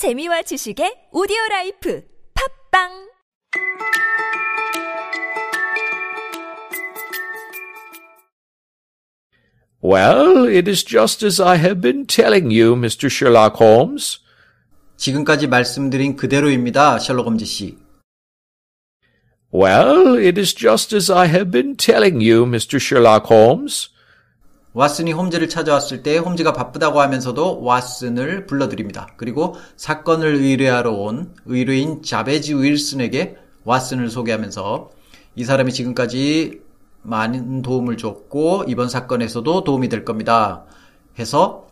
[0.00, 2.88] 재미와 지식의 오디오 라이프 팟빵
[9.84, 13.10] Well, it is just as I have been telling you, Mr.
[13.10, 14.20] Sherlock Holmes.
[14.96, 17.76] 지금까지 말씀드린 그대로입니다, 셜록 홈즈 씨.
[19.52, 22.80] Well, it is just as I have been telling you, Mr.
[22.80, 23.90] Sherlock Holmes.
[24.74, 29.08] 왓슨이 홈즈를 찾아왔을 때 홈즈가 바쁘다고 하면서도 왓슨을 불러들입니다.
[29.16, 34.90] 그리고 사건을 의뢰하러 온 의뢰인 자베지 윌슨에게 왓슨을 소개하면서
[35.36, 36.60] 이 사람이 지금까지
[37.02, 40.64] 많은 도움을 줬고 이번 사건에서도 도움이 될 겁니다.
[41.18, 41.66] 해서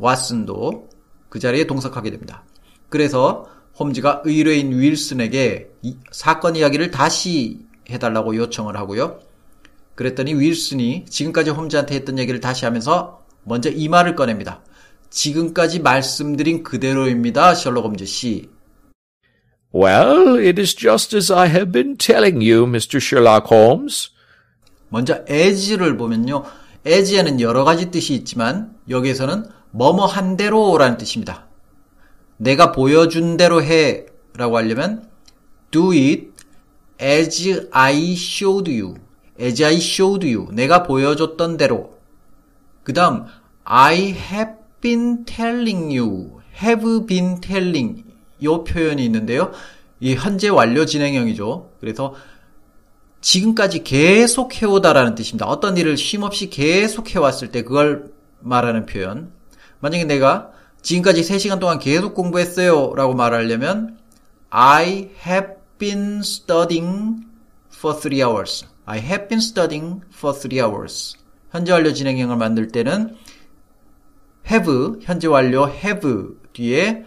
[0.00, 0.88] 왓슨도
[1.28, 2.44] 그 자리에 동석하게 됩니다.
[2.88, 3.46] 그래서
[3.78, 9.18] 홈즈가 의뢰인 윌슨에게 이 사건 이야기를 다시 해달라고 요청을 하고요.
[9.94, 14.62] 그랬더니 윌슨이 지금까지 홈즈한테 했던 얘기를 다시 하면서 먼저 이 말을 꺼냅니다.
[15.10, 18.48] 지금까지 말씀드린 그대로입니다, 셜록 홈즈 씨.
[19.72, 22.98] Well, it is just as I have been telling you, Mr.
[23.00, 24.10] Sherlock Holmes.
[24.88, 26.44] 먼저 as를 보면요.
[26.86, 31.48] as에는 여러 가지 뜻이 있지만 여기에서는 뭐뭐 한 대로라는 뜻입니다.
[32.36, 35.08] 내가 보여준 대로 해 라고 하려면
[35.70, 36.30] do it
[37.00, 38.94] as I showed you.
[39.40, 40.48] As I showed you.
[40.52, 41.98] 내가 보여줬던 대로.
[42.82, 43.26] 그 다음
[43.64, 46.40] I have been telling you.
[46.62, 48.04] have been telling
[48.40, 49.52] 이 표현이 있는데요.
[50.00, 51.70] 이 현재 완료 진행형이죠.
[51.80, 52.14] 그래서
[53.20, 55.46] 지금까지 계속 해오다라는 뜻입니다.
[55.46, 59.32] 어떤 일을 쉼없이 계속 해왔을 때 그걸 말하는 표현.
[59.80, 60.50] 만약에 내가
[60.82, 63.96] 지금까지 3시간 동안 계속 공부했어요 라고 말하려면
[64.50, 67.24] I have been studying
[67.74, 68.66] for 3 hours.
[68.86, 71.16] I have been studying for 3 hours.
[71.50, 73.16] 현재 완료 진행형을 만들 때는
[74.50, 76.08] have, 현재 완료 have
[76.52, 77.04] 뒤에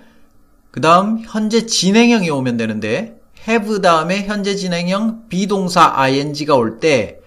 [0.71, 7.19] 그 다음 현재 진행형이 오면 되는데 have 다음에 현재 진행형 비동사 ing가 올 때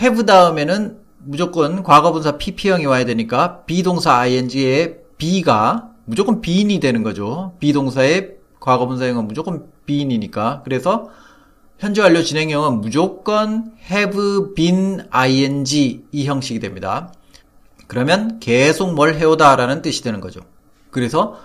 [0.00, 7.54] have 다음에는 무조건 과거분사 pp형이 와야 되니까 비동사 ing의 be가 무조건 be인이 되는 거죠.
[7.60, 10.62] 비동사의 과거분사형은 무조건 be인이니까.
[10.64, 11.08] 그래서
[11.78, 17.12] 현재 완료 진행형은 무조건 have been ing 이 형식이 됩니다.
[17.86, 20.40] 그러면 계속 뭘 해오다 라는 뜻이 되는 거죠.
[20.90, 21.38] 그래서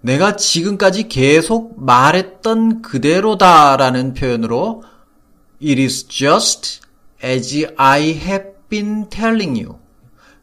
[0.00, 4.82] 내가 지금까지 계속 말했던 그대로다 라는 표현으로
[5.62, 6.80] It is just
[7.22, 9.78] as I have been telling you.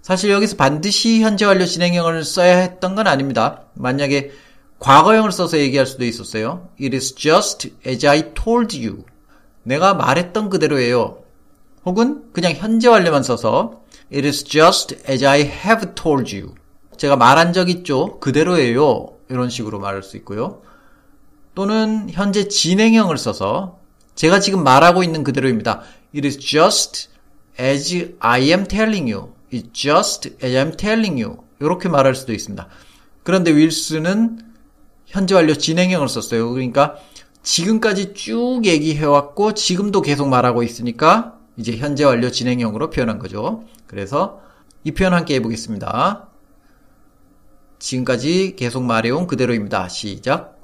[0.02, 3.64] 사실 여기서 반드시 현재 완료 진행형을 써야 했던 건 아닙니다.
[3.76, 4.32] 만약에
[4.80, 6.70] 과거형을 써서 얘기할 수도 있었어요.
[6.82, 9.06] It is just as I told you.
[9.64, 11.20] 내가 말했던 그대로예요.
[11.86, 13.82] 혹은 그냥 현재 완료만 써서
[14.14, 16.56] It is just as I have told you.
[16.98, 18.20] 제가 말한 적 있죠?
[18.20, 19.18] 그대로예요.
[19.30, 20.62] 이런 식으로 말할 수 있고요.
[21.56, 23.80] 또는 현재 진행형을 써서
[24.16, 25.82] 제가 지금 말하고 있는 그대로입니다.
[26.14, 27.10] It is just
[27.60, 29.34] as I am telling you.
[29.52, 31.38] It's just as I'm telling you.
[31.60, 32.68] 이렇게 말할 수도 있습니다.
[33.24, 34.40] 그런데 윌슨은
[35.06, 36.52] 현재 완료 진행형을 썼어요.
[36.52, 36.98] 그러니까
[37.44, 43.64] 지금까지 쭉 얘기해왔고 지금도 계속 말하고 있으니까 이제 현재 완료 진행형으로 표현한 거죠.
[43.88, 44.42] 그래서
[44.84, 46.28] 이 표현 함께 해보겠습니다.
[47.80, 49.88] 지금까지 계속 말해온 그대로입니다.
[49.90, 50.60] 시작.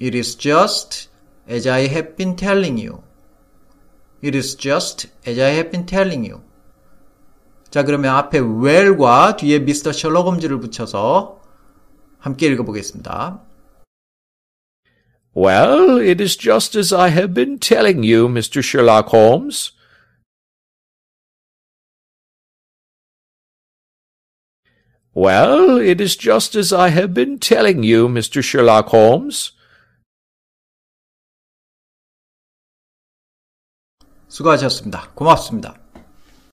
[0.00, 1.08] It is just
[1.48, 3.02] as I have been telling you.
[4.22, 6.42] It is just as I have been telling you.
[7.70, 11.40] 자, 그러면 앞에 well과 뒤에 미스터 셜록 홈즈를 붙여서
[12.18, 13.45] 함께 읽어보겠습니다.
[15.35, 18.61] Well, it is just as I have been telling you, Mr.
[18.61, 19.71] Sherlock Holmes.
[25.13, 28.41] Well, it is just as I have been telling you, Mr.
[28.41, 29.51] Sherlock Holmes.
[34.29, 35.11] 수고하셨습니다.
[35.13, 35.75] 고맙습니다.